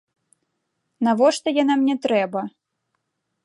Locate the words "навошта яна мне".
1.07-1.95